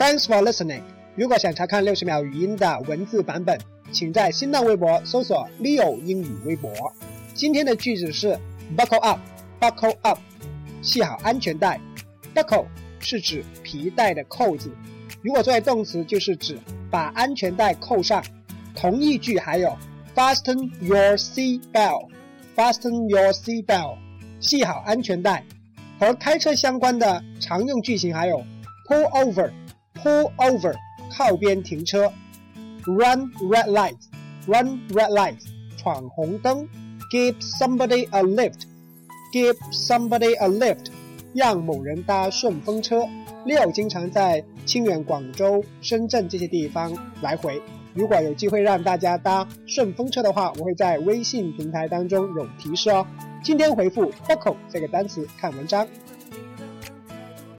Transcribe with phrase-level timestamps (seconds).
[0.00, 0.80] Thanks for listening。
[1.14, 3.60] 如果想查看六十秒语音的文字版本，
[3.92, 6.72] 请在新浪微博搜索 Leo 英语微博。
[7.34, 8.34] 今天的句子是
[8.74, 10.18] Buckle up，Buckle up，
[10.80, 11.78] 系好安全带。
[12.34, 12.64] Buckle
[12.98, 14.70] 是指皮带的扣子，
[15.20, 16.58] 如果作为动词，就是指
[16.90, 18.24] 把安全带扣上。
[18.74, 19.76] 同义句还有
[20.14, 23.98] Fasten your seat belt，Fasten your seat belt，
[24.40, 25.44] 系好安全带。
[25.98, 28.42] 和开车相关的常用句型还有
[28.88, 29.50] Pull over”
[30.02, 30.74] Pull over，
[31.16, 32.12] 靠边停车。
[32.84, 35.38] Run red light，Run red light，
[35.76, 36.68] 闯红灯。
[37.12, 40.86] Give somebody a lift，Give somebody a lift，
[41.34, 43.06] 让某人搭顺风车。
[43.44, 47.60] Leo 经常在清远、广州、深圳这些地方来回。
[47.92, 53.06] 如果有机会让大家搭顺风车的话，我会在微信平台当中有提示哦。
[53.42, 55.86] 今天回复 buckle 这个单词看文章。